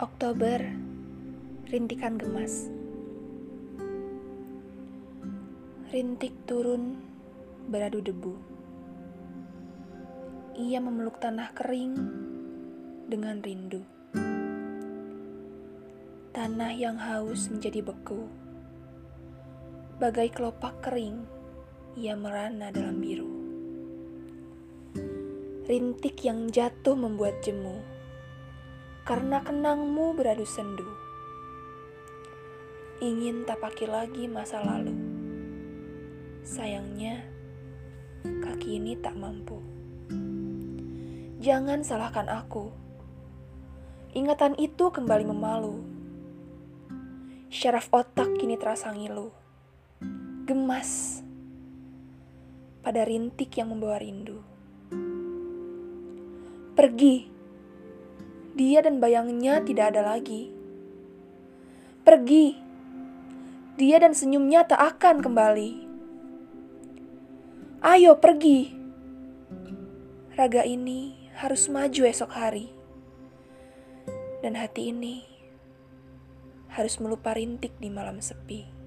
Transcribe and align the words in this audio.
Oktober, 0.00 0.64
rintikan 1.68 2.16
gemas. 2.16 2.72
Rintik 5.92 6.32
turun 6.48 6.96
beradu 7.68 8.00
debu. 8.00 8.32
Ia 10.56 10.80
memeluk 10.80 11.20
tanah 11.20 11.52
kering 11.52 11.92
dengan 13.12 13.44
rindu. 13.44 13.84
Tanah 16.32 16.72
yang 16.72 16.96
haus 16.96 17.52
menjadi 17.52 17.84
beku. 17.84 18.24
Bagai 20.00 20.32
kelopak 20.32 20.80
kering, 20.80 21.28
ia 22.00 22.16
merana 22.16 22.72
dalam 22.72 23.04
biru. 23.04 23.28
Rintik 25.68 26.24
yang 26.24 26.48
jatuh 26.48 26.96
membuat 26.96 27.44
jemu 27.44 27.99
karena 29.04 29.40
kenangmu 29.40 30.12
beradu 30.12 30.44
sendu. 30.44 30.86
Ingin 33.00 33.48
tapaki 33.48 33.88
lagi 33.88 34.28
masa 34.28 34.60
lalu. 34.60 34.92
Sayangnya, 36.44 37.24
kaki 38.44 38.76
ini 38.76 38.98
tak 39.00 39.16
mampu. 39.16 39.56
Jangan 41.40 41.80
salahkan 41.80 42.28
aku. 42.28 42.68
Ingatan 44.12 44.58
itu 44.60 44.92
kembali 44.92 45.24
memalu. 45.24 45.80
Syaraf 47.48 47.88
otak 47.88 48.36
kini 48.36 48.60
terasa 48.60 48.92
ngilu. 48.92 49.32
Gemas 50.44 51.22
pada 52.84 53.06
rintik 53.06 53.54
yang 53.56 53.72
membawa 53.72 54.02
rindu. 54.02 54.44
Pergi 56.76 57.29
dia 58.54 58.82
dan 58.82 58.98
bayangnya 58.98 59.62
tidak 59.62 59.94
ada 59.94 60.16
lagi. 60.16 60.50
Pergi, 62.00 62.56
dia 63.76 63.96
dan 64.00 64.16
senyumnya 64.16 64.66
tak 64.66 64.80
akan 64.96 65.22
kembali. 65.22 65.72
Ayo 67.80 68.16
pergi, 68.20 68.76
raga 70.36 70.64
ini 70.68 71.30
harus 71.36 71.68
maju 71.72 72.02
esok 72.04 72.28
hari, 72.28 72.68
dan 74.44 74.52
hati 74.56 74.92
ini 74.92 75.24
harus 76.72 77.00
melupa 77.00 77.32
rintik 77.32 77.72
di 77.80 77.88
malam 77.88 78.20
sepi. 78.20 78.79